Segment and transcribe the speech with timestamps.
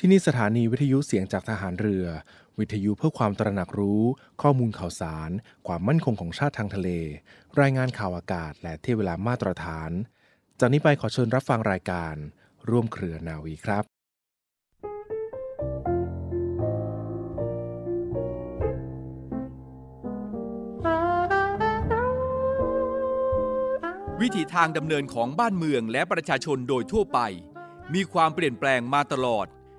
[0.00, 2.06] ที่นี่สถานีวิทยุเสียงจากทหารเรือ
[2.58, 4.02] วิทยุเพื่อความตระหนักรู้
[4.42, 5.30] ข้อมูลข่าวสาร
[5.66, 6.88] ความมั่นคงของชาติทางทะเล
[7.60, 9.90] รายงานข่าวอากาศ และเที่เวลามาตรฐาน
[10.60, 12.14] จากนี้ไปขอเชิญรับฟังรายการ
[12.70, 13.84] ร่วมเครือนาวีครับ
[24.20, 27.18] วิถีทางดำเนินของบ้านเมืองและประชาชนโดยทั่วไป
[27.94, 29.46] มีความเปลี่ยนแปลงมาตลอด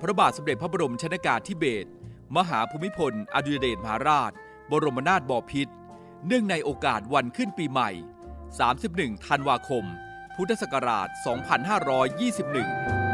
[0.00, 1.88] พระบาทสมเด็จพระบรมชนากาธิเบศร
[2.36, 4.32] มหาภูมิพล อดุลยเดชมหาราช
[4.70, 5.72] บรมนาถบพิตร
[6.26, 7.90] เนื่องในโอกาสวันขึ้นปีใหม่
[8.58, 9.84] 31 ธันวาคม
[10.36, 11.08] พุทธศักราช
[12.08, 13.07] 2521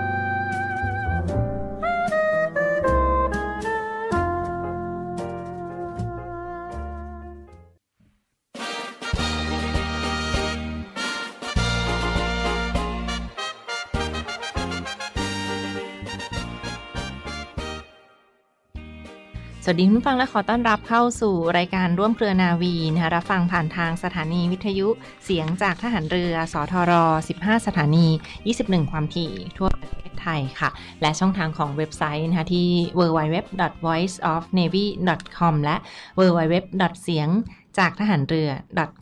[19.67, 24.89] สวัสดีคุณผู้ฟังและขอต้อนรับเข้าสู่รายการร่วมเครือนาวีนะคะรับฟังผ่านทางสถานีวิทยุ
[25.25, 26.93] เสียงจากทหารเรือ สทร
[27.33, 28.07] 15 สถานี
[28.49, 30.71] 21 ความถี่ทั่วประเทศไทยค่ะ
[31.01, 35.77] และช่องทางของเว็บไซต์นะคะที่ www.voiceofnavy.com และ
[36.19, 36.55] www.
[37.03, 37.29] เสียง
[37.79, 38.51] จากทหารเรือ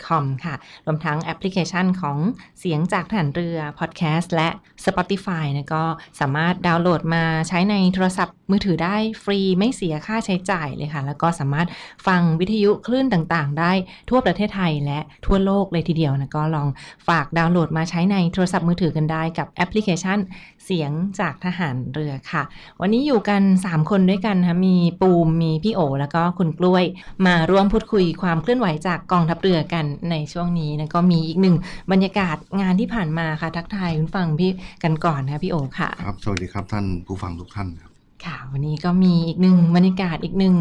[0.06, 0.54] .com ค่ะ
[0.86, 2.18] รวมทั้งแอปพลิเคชันของ
[2.60, 4.48] เสียงจากทหารเรือพอดแคสต์และ
[4.84, 5.84] Spotify นะก็
[6.20, 11.68] สามารถดาวน์โหลดมาใช้ในโทรศัพท์มือถือได้ฟรีไม่เสียค่าใช้จ่ายเลยค่ะ แล้วก็สามารถ
[12.06, 13.72] ฟังวิทยุคลื่นต่างๆ ได้
[14.10, 16.68] ทั่วประเทศไทยและทั่วโลกเลยทีเดียวนะก็ลอง
[17.08, 20.18] ฝากดาวน์โหลดมาใช้ในโทรศัพท์มือถือกันได้กับแอปพลิเคชัน
[20.64, 20.90] เสียง
[21.20, 22.42] จากทหารเรือค่ะ
[22.80, 26.84] วันนี้อยู่กัน 3 คนด้วยกันนะคะมีปูมมีพี่โอ แล้วก็คุณกล้วย
[27.27, 31.56] มาร่วมพูดคุยความเคลื่อนไหวจากกองทัพเรือกันในช่วงนี้นะก็มีอีกหนึ่ง
[31.92, 34.50] บรรยากาศงานที่ผ่านมาค่ะ ทักทายคุณฟังพี่
[34.84, 37.92] กันก่อนนะพี่โอค่ะ ครับ สวัสดีครับท่านผู้ฟังทุกท่านครับ
[38.27, 40.56] ค่ะ วันนี้ก็มีอีกหนึ่งบรรยากาศอีกหนึ่ง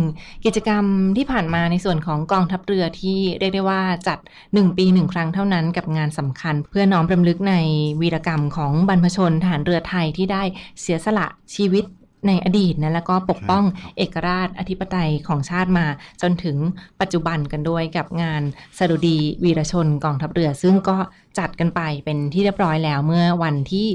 [0.45, 0.83] กิจกรรม
[1.17, 7.55] ที่ผ่านมาในส่วนของกองทัพเรือที่เรียกได้ว่าจัด 1 ปีหนึ่งครั้งเท่านั้นกับงานสำคัญ เพื่อน้อมรำลึกใน
[8.01, 10.43] วีรกรรมของบรรพชนทหารเรือไทยที่ได้
[10.81, 11.85] เสียสละชีวิต
[12.27, 13.63] ในอดีตนะแล้วก็ปกป้อง
[13.97, 15.85] เอกราชอธิปไตยของชาติมา
[16.21, 16.57] จนถึง
[17.01, 18.41] ปัจจุบันกันด้วยกับงาน
[18.77, 20.97] สดุดีวีรชนกองทัพเรือ ซึ่งก็
[21.39, 23.87] จัดกันไปเป็นที่เรียบร้อยแล้วเมื่อวันที่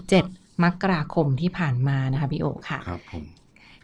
[0.00, 3.24] 17 มกราคมที่ผ่านมานะคะพี่โอค่ะครับผม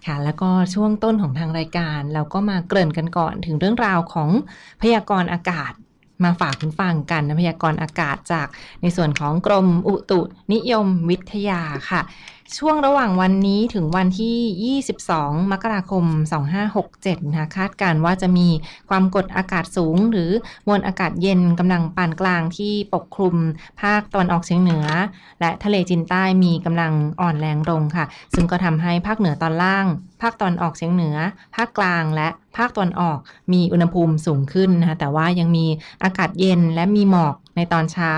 [0.06, 4.30] ค่ะ แล้วก็ช่วงต้นของทางรายการ เราก็มาเกริ่นกันก่อนถึงเรื่องราวของ
[4.82, 5.72] พยากรณ์อากาศ
[6.24, 8.46] มาฝากคุณฟังกันนะพยากรณ์อากาศจาก
[8.82, 10.20] ในส่วนของกรมอุตุ
[10.52, 12.00] นิยมวิทยาค่ะ
[12.58, 16.04] ช่วงระหว่างวันนี้ถึงวันที่ 22 มกราคม
[16.64, 18.48] 2567 นะคะคาดการณ์ว่าจะมี
[18.88, 20.30] ความกดอากาศสูง หรือ
[20.66, 23.36] มวลอากาศเย็นกำลังปานกลางที่ปกคลุม
[23.82, 24.86] ภาคตะวันออกเฉียงเหนือ
[25.40, 29.86] และทะเลจีนใต้มีกำลังอ่อนแรงลงค่ะ ซึ่งก็ทำให้ภาคเหนือตอนล่าง
[30.22, 31.16] ภาคตอนออกเฉียงเหนือ
[31.56, 33.18] ภาคกลางและภาคตอนออก
[33.52, 35.66] มีอุณหภูมิสูงขึ้นนะคะแต่ว่ายังมี
[36.04, 38.12] อากาศเย็นและมีหมอก ในตอนเช้า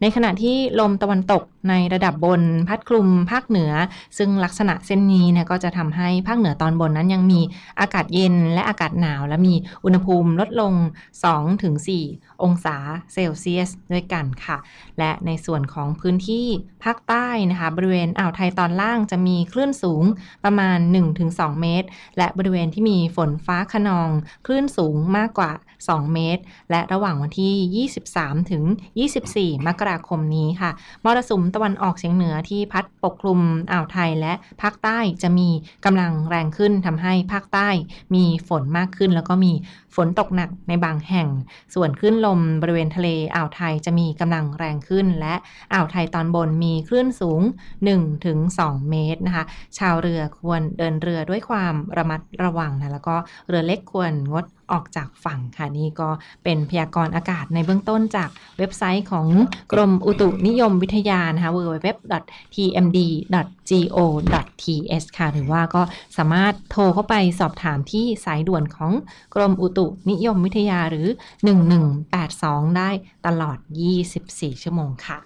[0.00, 3.72] ในขณะที่ลมตะวันตกในระดับบนพัดคลุมภาคเหนือ
[4.18, 7.40] ซึ่งลักษณะเส้นนี้นะก็จะทำให้ภาคเหนือตอนบนนั้นยังมี
[7.80, 10.72] อากาศเย็นและอากาศหนาว และมีอุณหภูมิลดลง
[11.58, 12.76] 2-4 องศา
[13.12, 14.56] เซลเซียสด้วยกันค่ะ
[14.98, 16.46] และในส่วนของพื้นที่
[16.84, 20.04] ภาคใต้นะคะบริเวณอ่าวไทยตอนล่างจะมีคลื่นสูง
[20.44, 20.78] ประมาณ
[21.20, 24.10] 1-2 เมตร และบริเวณที่มีฝนฟ้าขนอง
[24.46, 25.52] คลื่นสูงมากกว่า
[25.84, 28.64] 2 เมตร และระหว่างวันที่ 23 ถึง
[29.20, 30.70] 24 มกราคมนี้ค่ะ
[31.04, 33.40] มรสุมตะวันออกเฉียงเหนือที่พัดปกคลุม
[33.72, 34.32] อ่าวไทยและ
[34.62, 35.48] ภาคใต้จะมี
[35.84, 37.68] กำลังแรงขึ้นทำให้ภาคใต้
[38.14, 39.52] มีฝนมากขึ้น แล้วก็มี
[39.96, 41.28] ฝนตกหนักในบางแห่ง
[41.74, 45.34] ส่วนคลื่นลมบริเวณทะเลอ่าวไทยจะมีกำลังแรงขึ้น และ
[45.74, 47.40] อ่าวไทยตอนบนมีคลื่นสูง
[48.14, 49.44] 1-2 เมตรนะคะ
[49.78, 53.16] ชาวเรือควรเดินเรือด้วยความระมัดระวังนะแล้วก็
[53.48, 56.08] เรือเล็กควรงด ออกจากฝั่งค่ะนี่ก็
[56.44, 59.26] เป็นพยากรณ์อากาศในเบื้องต้นจากเว็บไซต์ของ
[59.72, 61.86] กรมอุตุนิยมวิทยานะคะ www.tmd.go.th
[65.18, 65.82] ค่ะ หรือว่าก็
[66.16, 68.92] สามารถโทรเข้าไปสอบถามที่สายด่วนของ
[69.34, 71.08] กรมอุตุนิยมวิทยาหรือ
[72.10, 72.90] 1182 ได้
[73.26, 73.58] ตลอด
[74.10, 75.18] 24 ชั่วโมงค่ะ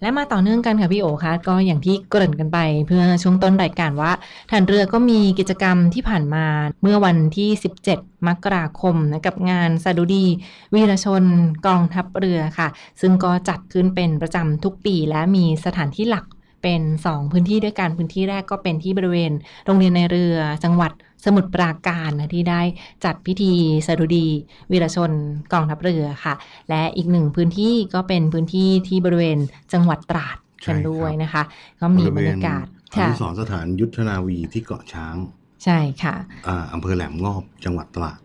[0.00, 4.12] และมาต่อเนื่องกันค่ะพี่โอคะก็อย่างที่เกริ่นกันไปเพื่อช่วงต้นรายการว่า
[4.50, 6.44] ฐานเรือก็มีกิจกรรมที่ผ่านมา
[6.82, 7.48] เมื่อวันที่
[7.88, 10.26] 17 มกราคมนะกับงานสดุดี
[10.74, 11.24] วีรชน
[11.66, 12.68] กองทัพเรือค่ะ
[13.00, 16.24] ซึ่งก็จัดขึ้นเป็นประจำทุกปีและมีสถานที่หลัก
[16.62, 19.32] เป็น 2 พื้นที่ด้วยกันพื้นที่แรกก็เป็นที่บริเวณ
[19.64, 20.92] โรงเรียนในเรือจังหวัด
[21.24, 22.60] สมุทรปราการนะที่ได้
[23.04, 23.52] จัดพิธี
[23.86, 24.26] สดุดี
[24.72, 25.10] วีรชน
[25.52, 26.34] กองทัพเรือค่ะ
[26.68, 29.38] และอีกหนึ่งพื้นที่ก็เป็นพื้นที่ที่บริเวณ
[29.72, 31.42] จังหวัดตราดใช่กันครับด้วยนะคะ
[31.80, 35.16] ก็มีบรรยากาศอค่ะนุสรณ์สถานยุทธนาวีที่เกาะช้าง
[35.64, 36.14] ใช่ค่ะ
[36.48, 38.20] อ่าอำเภอแหลมงอบจังหวัดตราด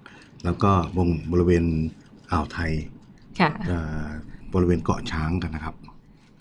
[0.46, 1.66] แล้วก็วงบริเวณ
[2.32, 2.72] อ่าวไทย
[3.40, 4.08] ค่ะอ่า
[4.54, 5.76] บริเวณเกาะช้างกันนะครับ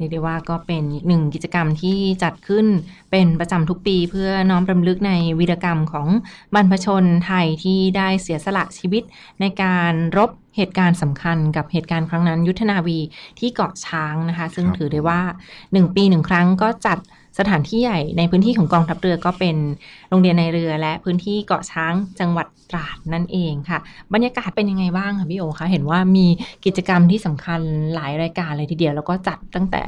[0.00, 2.66] เรียกได้ว่าก็เป็นหนึ่งกิจกรรมที่จัดขึ้น
[3.10, 6.08] เป็นประจำทุกปีเพื่อน้อมรำลึกในวีรกรรมของ
[6.54, 9.02] บรรพชนไทยที่ได้เสียสละชีวิต
[9.40, 12.98] ในการรบเหตุการณ์สำคัญกับเหตุการณ์ครั้งนั้นยุทธนาวี
[13.38, 15.20] ที่เกาะช้างนะคะ ซึ่งถือได้ว่า
[15.58, 16.98] 1 ปีหนึ่งครั้งก็จัด
[17.38, 19.56] สถานที่ใหญ่ในพื้นที่ของกองทัพเรือก็เป็น
[20.08, 23.78] โรงเรียนในเรือและพื้นที่เกาะช้างจังหวัดตราดนั่นเองค่ะ
[24.14, 26.26] บรรยากาศเป็นยังไงบ้างคะพี่โอคะเห็นว่ามี
[26.64, 27.60] กิจกรรมที่สำคัญ
[27.94, 29.82] หลายรายการเลยทีเดียว แล้วก็จัดตั้งแต่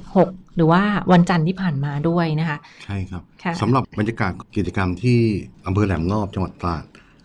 [0.00, 0.82] 16 หรือว่า
[1.12, 5.18] วันจันทร์ที่ผ่านมาด้วยนะคะ ใช่ครับค่ะสำหรับบรรยากาศกิจกรรมที่
[5.66, 6.84] อำเภอแหลมงอบจังหวัดตราด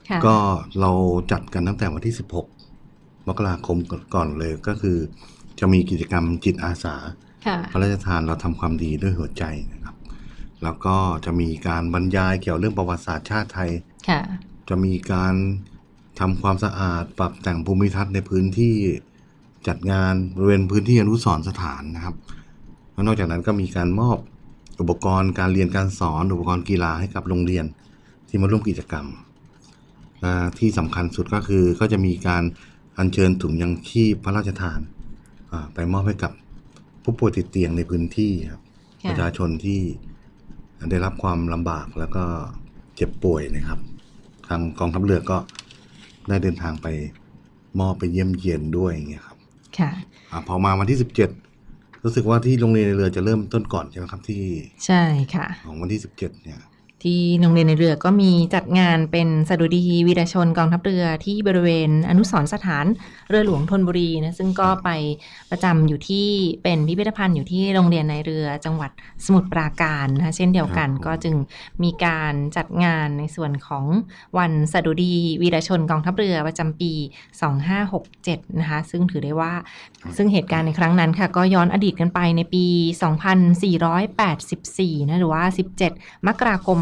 [0.09, 0.35] ค่ะก็
[0.81, 0.91] เรา
[1.31, 2.15] จัดกันตั้งแต่วันที่
[2.69, 3.77] 16 มกราคม
[4.13, 4.97] ก่อนเลยก็คือ
[5.59, 7.28] จะมีกิจกรรมจิตอาสาค่ะ
[7.71, 9.44] พระราชทานเราทำความดีด้วยหัวใจ
[9.74, 9.95] นะครับ
[10.63, 13.71] แล้วก็จะมีการบรรยายเกี่ยวเรื่องประวัติศาสตร์ชาติไทย
[14.09, 14.21] ค่ะ
[14.69, 15.36] จะมีการ
[16.19, 18.75] ทำความสะอาดปรับแต่งภูมิทัศน์ในพื้นที่
[19.68, 22.15] จัดงานบริเวณพื้นที่อนุสรณ์สถานนะครับ
[22.91, 24.18] แล้วนอกจากนั้นก็มีการมอบ
[24.80, 27.65] อุปกรณ์การเรียนการสอนอุปกรณ์กีฬาให้กับโรงเรียน
[28.27, 29.06] ที่มาร่วมกิจกรรม
[30.24, 32.44] อ่าที่สำคัญสุดก็คือก็จะมีการ
[32.97, 34.80] อัญเชิญถุงยังชีพพระราชทาน
[35.51, 36.31] อ่าไปมอบให้กับ
[37.04, 38.62] ผู้ป่วยติดเตียงในพื้นที่ครับ
[39.04, 39.81] ค่ะประชาชนที่
[40.92, 42.24] ได้รับความลำบากแล้วก็
[42.96, 43.80] เจ็บป่วยนะครับ
[44.48, 45.38] ทางกองทัพเรือก็
[46.28, 46.88] ได้เดินทางไป
[47.80, 49.38] มอบไปเยี่ยมเยียนด้วยอย่างเงี้ยครับ
[49.78, 49.92] ค่ะ
[50.31, 51.30] อาพอมาวันที่สิบเจ็ด
[52.04, 54.44] รู้สึกว่าที่โรงเรียนในเรือจะเริ่มต้นก่อนใช่ไหมครับที่
[54.86, 55.04] ใช่
[55.36, 56.60] ค่ะ ของวันที่สิบเจ็ดเนี่ย
[57.04, 62.86] ที่โรงเรียนในเรือก็มีจัดงานเป็นสดุดีวีรชนกองทัพเรือที่บริเวณอนุสรณ์สถาน
[63.30, 64.90] เรือหลวงธนบุรีนะซึ่งก็ไป
[65.51, 66.28] ประจำอยู่ที่
[66.63, 68.92] เป็นพิพิธภัณฑ์อยู่ที่โรงเรียนในเรือจังหวัด
[69.25, 71.36] สมุทรปราการนะคะเช่นเดียวกันครับผมก็จึง
[71.84, 73.86] มีการจัดงานในส่วนของ
[74.38, 76.94] วันสดุดีวีรชนกองทัพเรือประจำปี
[77.75, 79.54] 2567 นะคะซึ่งถือได้ว่า
[80.18, 82.66] ซึ่งเหตุการณ์ในครั้งนั้นค่ะก็ย้อนอดีตกันไปในปี
[84.28, 85.44] 2484นะหรือว่า
[85.86, 86.78] 17 มกราคม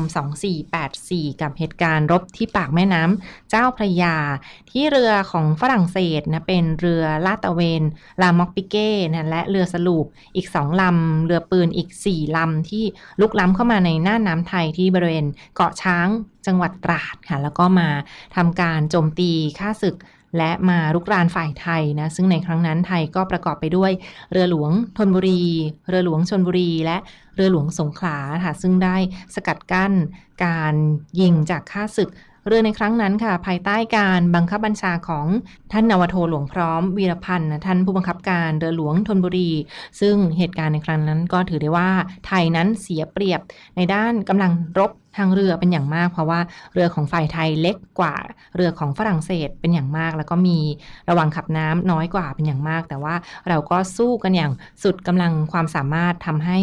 [0.74, 4.16] 2484 กับเหตุการณ์รบที่ปากแม่น้ำเจ้าพระยา
[4.72, 7.82] ที่เรือของฝรั่งเศสนะเป็นเรือลาดตะเวน
[8.22, 10.06] ลามอกปิเก้นะและเรือสลูป
[10.36, 12.84] อีก 2 ลำ เรือปืนอีก 4 ลำ ที่
[13.22, 15.26] ลุกล้ำเข้ามาในน่านน้ำไทยที่บริเวณ
[15.56, 16.08] เกาะช้าง
[16.46, 17.90] จังหวัดตราดค่ะแล้วก็มา
[18.36, 19.96] ทำการโจมตีฆ่าศึก
[20.38, 23.92] และมารุกรานฝ่ายไทยนะซึ่งในครั้งนั้นไทยก็ประกอบไปด้วย
[24.32, 25.44] เรือหลวงธนบุรี
[25.90, 26.98] เรือหลวงชนบุรี และ
[27.36, 28.98] เรือหลวงสงขลาค่ะซึ่งได้
[29.36, 29.94] สกัดกั้น
[30.46, 30.74] การ
[31.20, 32.12] ยิงจากข้าศึก
[32.48, 35.28] เรือในครั้งนั้นค่ะ ภายใต้การบังคับบัญชาของ
[35.72, 39.52] ท่านนาวโทหลวงพร้อมวีรพันธ์ท่านผู้บังคับการเรือหลวงธนบุรี
[40.00, 41.90] ซึ่งเหตุการณ์ในครั้งนั้นก็ถือได้ว่า
[42.28, 43.42] ไทยนั้นเสียเปรียบ
[43.76, 46.40] ในด้านกำลังรบ ทางเรือเป็นอย่างมาก เพราะว่า
[46.74, 48.16] เรือของฝ่ายไทยเล็กกว่า
[48.56, 50.60] เรือของฝรั่งเศสเป็นอย่างมาก แล้วก็มี
[51.10, 53.16] ระวังขับน้ำน้อยกว่าเป็นอย่างมาก แต่ว่า
[53.50, 54.52] เราก็สู้กันอย่าง
[54.84, 56.60] สุดกำลังความสามารถทำให้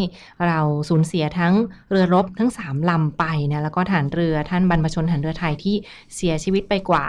[0.47, 0.59] เรา
[0.89, 1.55] สูญเสียทั้ง
[1.91, 5.77] เรือรบทั้ง3ลำไปนะแล้วก็ฐานเรือท่านบรรพชนฐานเรือไทยที่
[6.15, 7.05] เสียชีวิตไปกว่า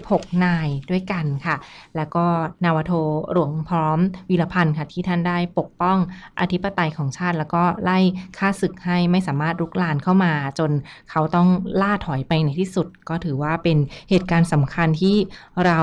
[0.00, 1.56] 36 นายด้วยกันค่ะ
[1.96, 2.24] แล้วก็
[2.64, 2.92] นาวโท
[3.32, 3.98] หลวงพร้อม
[4.30, 5.98] วีรพันธ์ค่ะที่ท่านได้ปกป้อง
[6.40, 7.98] อธิปไตยของชาติ แล้วก็ไล่
[8.38, 10.70] ฆ่าศึกให้ไม่สามารถรุกรานเข้ามา จน
[11.10, 11.48] เขาต้อง
[11.82, 13.78] ล่าถอยไปในที่สุด ก็ถือว่าเป็น
[14.10, 15.16] เหตุการณ์สำคัญที่
[15.64, 15.78] เรา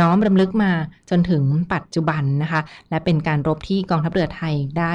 [0.00, 0.72] น้อมรำลึกมา
[1.10, 1.42] จนถึง
[1.74, 2.60] ปัจจุบันนะคะ
[2.90, 4.94] และเป็นการรบที่กองทัพเรือไทยได้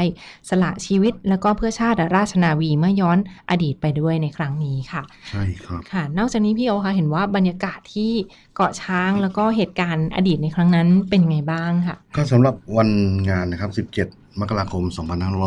[0.49, 3.17] สละชีวิต แล้วก็เพื่อชาติราชนาวีเมื่อย้อน
[3.49, 8.11] อดีตไปด้วยในครั้งนี้ค่ะ ใช่ครับค่ะ นอกจากนี้พี่โอคะเห็นว่าบรรยากาศที่
[8.55, 12.89] เกาะช้างแล้วก็เหตุการณ์อดีตในครั้งนั้นเป็นไงบ้างค่ะ ก็สำหรับวัน
[13.29, 14.83] งานนะครับ 17 มกราคม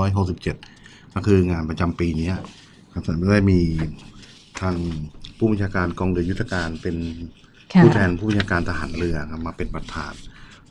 [0.01, 2.35] 2567 ก็คืองานประจำปีเนี้ย
[2.95, 3.61] ครับได้มี
[4.61, 4.75] ทาง
[5.39, 6.97] ผู้บัญชาการกองเรือยุทธการเป็น
[7.75, 10.13] ค่ะผู้แทนผู้บัญชาการทหารเรือครับมาเป็นประธาน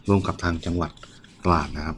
[0.08, 0.92] ร่วมกับทางจังหวัด
[1.46, 1.98] ตราดนะครับ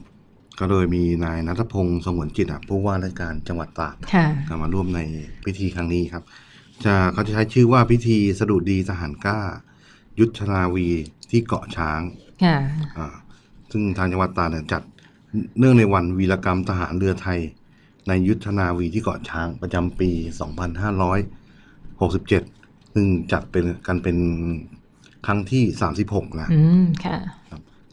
[0.59, 4.99] ก็โดยมีนายนัทพงศ์สงวนจิตอะผู้ว่าราชการจังหวัดตราดค่ะก็มาร่วมใน
[5.45, 6.23] พิธีครั้งนี้ครับ
[6.85, 9.39] จะเขาจะใช้ชื่อว่าพิธีสดุดีทหารกล้า
[10.19, 10.88] ยุทธนาวี
[11.29, 12.01] ที่เกาะช้าง
[12.43, 12.57] ค่ะ
[12.97, 13.07] อ่า
[13.71, 14.81] ซึ่งทางจังหวัดตราดเนี่ยจัด
[15.59, 17.39] เนื่องในวันวีรกรรมทหารเรือไทย
[18.07, 20.09] ในยุทธนาวีที่เกาะช้างประจำปี
[22.11, 24.17] 2567 ซึ่งจัดเป็นกันเป็น
[25.25, 25.63] ครั้งที่
[26.01, 27.17] 36 นะอืมค่ะ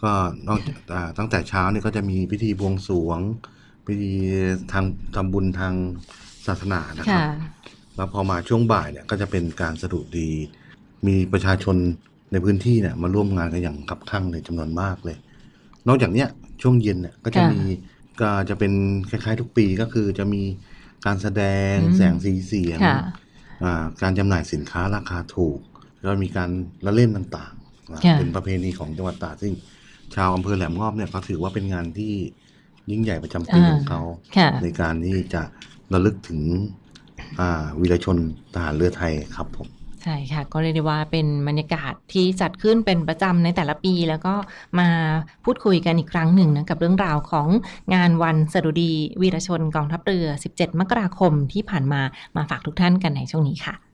[0.02, 0.12] ก็
[0.48, 3.20] นอกจากอ่าตั้งแต่เช้าเนี่ยก็จะมีพิธีบวงสรวง
[3.86, 4.12] พิธี
[4.72, 5.74] ทางทำบุญทาง
[6.46, 7.30] ศาสนานะครัค่ะบ
[7.96, 10.30] แล้วพอมาช่วงบ่ายเนี่ยก็จะเป็นการสดุดี
[11.06, 11.76] มีประชาชน
[12.32, 15.16] ในพื้นที่เนี่ยมาร่วมงานกันอย่างคับคั่งเลยจำนวนมากเลย
[15.88, 16.28] นอกจากเนี้ย
[16.62, 17.60] ช่วงเย็นเนี่ยก็จะค่ะมี
[18.20, 18.72] ก็จะเป็น
[19.10, 20.42] คล้ายๆทุกปีก็คือจะมี
[21.06, 21.42] การแสด
[21.72, 22.96] งอืมแสงสีเสียงค่ะ
[23.62, 25.60] อ่าการจำหน่ายสินค้าราคาถูก
[26.02, 26.50] แล้วมีการ
[26.86, 29.52] ละเล่นต่างๆนะค่ะเป็นประเพณีของจังหวัดตราดซึ่ง
[30.14, 32.14] ชาวอำเภอแหลมงอบเนี่ยเขาถือว่าเป็นงานที่
[32.90, 34.00] ยิ่งใหญ่ประจำปีของเขา
[34.36, 35.42] ค่ะในการที่จะ
[35.92, 36.40] ระลึกถึง
[37.40, 38.16] อ่าวีรชน
[38.54, 39.68] ทหารเรือไทยครับผม
[40.06, 44.34] ใช่ค่ะ ก็เรียกได้ว่าเป็นบรรยากาศที่จัดขึ้นเป็นประจำในแต่ละปี แล้วก็
[44.78, 44.88] มา
[45.44, 47.48] พูดคุยกันอีกครั้งหนึ่งนะกับเรื่องราวของ
[47.94, 52.02] งานวันสดุดีวีรชนกองทัพเรือ 17 มกราคมที่ผ่านมา
[52.36, 53.85] มาฝากทุกท่านกันในช่วงนี้ค่ะ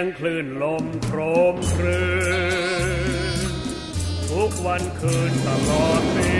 [0.00, 1.20] ยงคลื่นลมโคร
[1.54, 2.04] มครื
[3.48, 3.50] น
[4.30, 6.32] ทุกวันคืนตลอดปี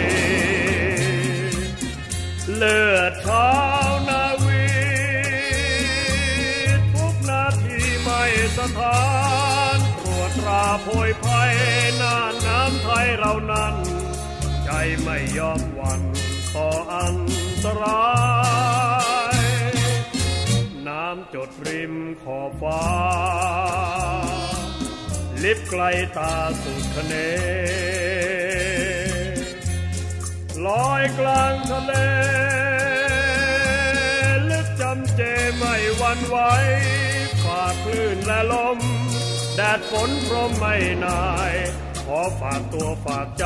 [2.57, 3.53] เลือดเท้า
[4.09, 4.67] นาวี
[6.95, 8.23] ทุกนาทีไม่
[8.59, 9.03] สถา
[9.77, 11.53] นตรวจตราโพยภัย
[12.01, 13.75] น่านน้ำไทยเรานั้น
[14.65, 14.71] ใจ
[15.03, 16.01] ไม่ยอมวัน
[16.55, 17.17] ต่ออัน
[17.65, 18.05] ตรา
[18.79, 22.83] ยำจดริมขอบฟ้า
[25.43, 25.83] ลิบไกล
[26.19, 27.15] ตาสุดคะเน
[30.67, 31.93] ลอยกลางทะเล
[34.51, 35.21] ลึกจำเจ
[35.57, 36.37] ไม่หวันไหว
[37.45, 38.79] ฝ่าคลื่นและลม
[39.57, 41.55] แดดฝนพรมไม่นาย
[42.05, 43.45] ขอฝากตัวฝากใจ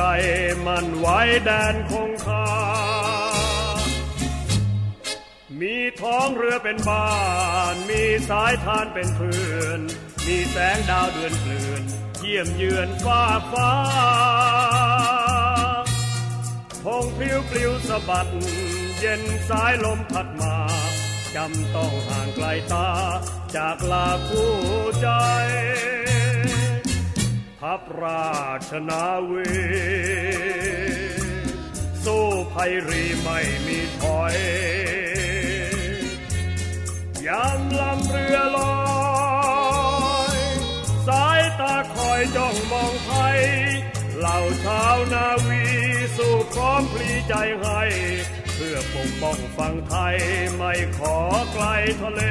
[0.65, 2.45] มันไว้แดนคงคา
[5.61, 7.09] มีท้องเรือเป็นบ้า
[7.73, 9.79] น มีสายทานเป็นเพื่อน
[10.27, 11.83] มีแสงดาวเดือนเกลื่อน
[12.19, 13.21] เยี่ยมเยือนฟ้า
[13.51, 13.71] ฟ้า
[16.83, 18.27] พงพลิ้วปลิวสะบัด
[18.99, 20.55] เย็นสายลมพัดมา
[21.35, 22.89] จำต้องห่างไกลตา
[23.55, 24.53] จากลาคู่
[25.01, 25.09] ใจ
[27.61, 28.33] ทัพรา
[28.69, 29.49] ชนาวี
[32.05, 34.35] สู้ภัยรีไม่มีถอย
[37.27, 38.75] ยามลำเรือลอ
[40.35, 40.37] ย
[41.07, 43.39] สายตาคอยจ้องมองไทย
[44.17, 45.63] เหล่าชาวนาวี
[46.17, 47.81] สู้พร้อมพลีใจให้
[48.55, 50.17] เพื่อปกป้องฝั่งไทย
[50.55, 51.17] ไม่ขอ
[51.51, 51.65] ไกล
[52.01, 52.21] ทะเล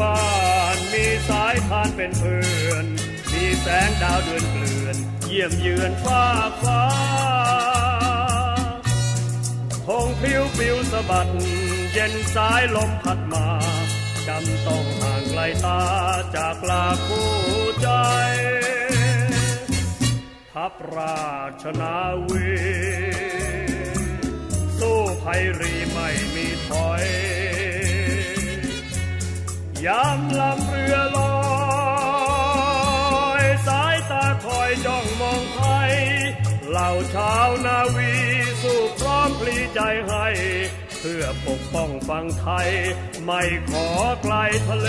[0.00, 0.20] บ้า
[0.74, 2.86] น มีสายทานเป็นเพื่อน
[3.32, 6.24] มีแสงดาวเดือนเกลื่อน เยี่ยมเยือนฟ้า
[6.62, 6.84] ฟ้า
[9.86, 11.28] คงพิวปิวสะบัด
[11.92, 13.48] เย็นสายลมพัดมา
[14.28, 15.82] จำต้องห่างไกลตา
[16.36, 17.30] จากลาคู่
[17.82, 17.88] ใจ
[20.52, 21.24] ทัพรา
[21.62, 21.96] ชนา
[22.28, 22.48] วี
[24.78, 27.04] สู้ภัยรีไม่มีถอย
[29.86, 31.34] ยามลำเรือลอ
[33.42, 35.92] ยสายตาคอยจ้องมองไทย
[36.70, 38.12] เหล่าชาวนาวี
[38.62, 40.26] สู้พร้อมพลีใจให้
[40.98, 42.68] เพื่อปกป้องฝั่งไทย
[43.24, 43.86] ไม่ขอ
[44.22, 44.34] ไกล
[44.68, 44.88] ทะเล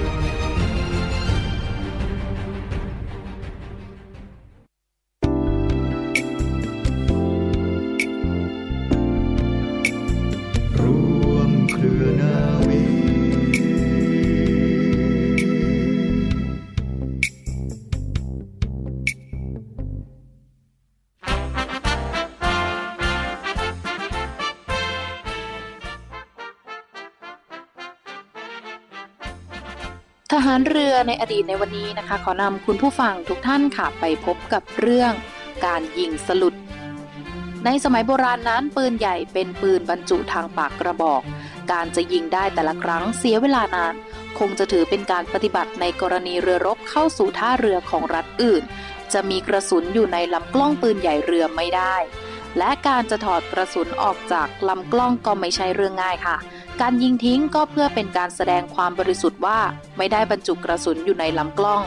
[30.53, 35.11] ารเรือในอดีตในวันนี้นะคะ ขอนำคุณผู้ฟังทุกท่านค่ะไปพบกับเรื่อง
[35.65, 36.55] การยิงสลุด
[37.65, 41.21] ในสมัยโบราณนั้นปืนใหญ่เป็นปืนบรรจุทางปากกระบอก
[41.71, 43.93] การจะยิงได้แต่ละครั้งเสียเวลานาน
[44.39, 48.63] คงจะถือเป็นการปฏิบัติในกรณีเรือรบเข้าสู่ท่าเรือของรัฐอื่น
[49.13, 51.95] จะมีกระสุนอยู่ในลำกล้องปืนใหญ่เรือไม่ได้
[52.57, 56.37] และการจะถอดกระสุนออกจากลำกล้องก็ไม่ใช่เรื่องง่ายค่ะ
[56.81, 59.59] การยิงทิ้งก็เพื่อเป็นการแสดงความบริสุทธิ์ว่า
[59.97, 61.83] ไม่ได้บรรจุกระสุนอยู่ในลำกล้อง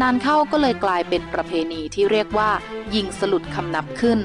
[0.00, 2.50] นานเข้าก็เลยกลายเป็นประเพณีที่เรียกว่า
[2.94, 4.18] ยิงสลุดคำนับขึ้น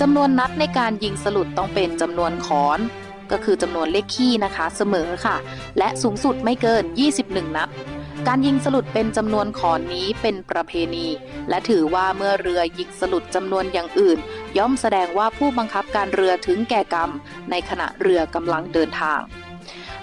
[0.00, 2.78] จำนวนนัดในการยิงสลุดต้องเป็นจำนวนขอน
[3.30, 5.36] ก็คือจำนวนเลขคี่นะคะเสมอค่ะ
[5.78, 6.82] และสูงสุดไม่เกิน
[7.18, 7.68] 21 นัด
[8.28, 11.06] การยิงสลุดเป็นจำนวนขอนนี้เป็นประเพณี
[11.48, 14.18] และถือว่าเมื่อเรือยิงสลุดจำนวนอย่างอื่น
[14.58, 17.10] ย่อมแสดงว่าผู้บังคับการเรือถึงแก่กรรม
[17.50, 19.20] ในขณะเรือกำลังเดินทาง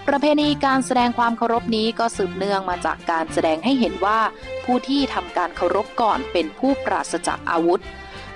[0.08, 4.20] ประเพณีการแสดงความเคารพนี้ก็สืบเนื่องมาจากการแสดงให้เห็นว่า
[4.66, 7.82] ผู้ที่ทำการเคารพก่อนเป็นผู้ปราศจากอาวุธ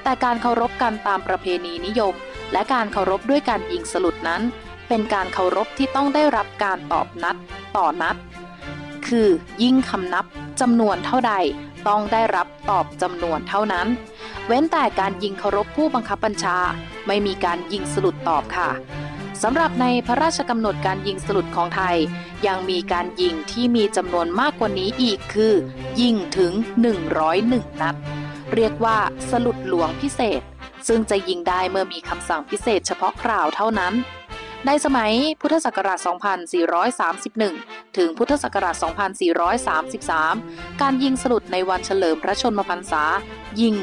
[0.04, 2.14] แต่การเคารพกันตามประเพณีนิยม
[2.53, 4.42] และการเคารพด้วยการยิงสลุดนั้น
[4.88, 7.36] เป็นการเคารพที่ต้องได้รับการตอบนัด
[7.77, 8.16] ต่อนัด
[9.07, 9.27] คือ
[9.63, 10.25] ยิ่งคำนับ
[10.61, 11.33] จำนวนเท่าใด
[11.87, 13.87] ต้องได้รับตอบจำนวนเท่านั้น
[14.48, 16.57] เว้นแต่การยิงเคารพผู้บังคับบัญชา
[17.07, 18.70] ไม่มีการยิงสลุดตอบค่ะ
[19.44, 21.98] สำหรับในพระราชกำหนดการยิงสลุดของไทย
[22.48, 25.53] ยังมีการยิงที่มีจำนวนมากกว่านี้อีกคือ
[26.01, 26.51] ยิงถึง
[27.15, 27.96] 101 นัด
[28.53, 28.98] เรียกว่า
[29.29, 30.41] สลุดหลวงพิเศษ
[30.87, 33.94] ซึ่งจะยิงได้เมื่อมีคำสั่งพิเศษเฉพาะคราวเท่านั้น
[34.68, 36.00] ในสมัยพุทธศักราช
[37.18, 38.75] 2431 ถึงพุทธศักราช
[40.18, 43.04] 2433 การยิงสลุดในวันเฉลิมพระชนมพรรษา
[43.62, 43.75] ยิง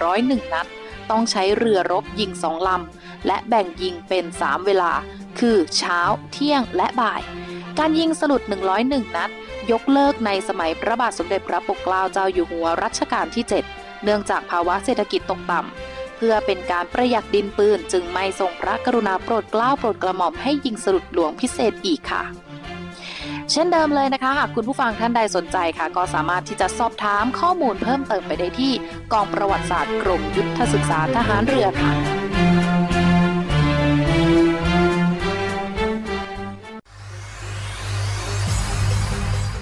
[0.00, 0.66] 101 นัด
[1.10, 4.92] ต้องใช้เรือรบยิงสองลำ และแบ่งยิงเป็น 3 เวลา
[5.38, 6.00] คือเช้า
[6.32, 7.22] เที่ยง และบ่าย
[7.78, 8.42] การยิงสลุด
[8.78, 9.30] 101 นัด
[9.72, 15.89] ยกเลิกในสมัยพระบาทสมเด็จพระปกเกล้าเจ้าอยู่หัวรัชกาลที่ 7 เนื่องจากภาวะเศรษฐกิจตกต่ำ
[16.20, 22.22] พื่อเป็นการประหยัดดินปืน จึงไม่ทรงพระกรุณาโปรดเกล้าโปรดกระหม่อมให้ยิงสลุดหลวงพิเศษอีกค่ะ
[23.50, 28.72] เช่นเดิมเลยนะคะ หากคุณผู้ฟังท่านใดสนใจค่ะ ก็สามารถที่จะสอบถามข้อมูลเพิ่มเติมไปได้ที่
[29.12, 32.19] กองประวัติศาสตร์กรมยุทธศึกษาทหารเรือค่ะ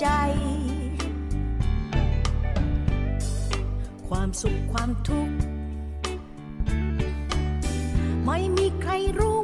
[0.00, 0.08] ใจ
[4.08, 5.36] ความสุขความทุกข์
[8.26, 9.37] ไม่มีใครรู้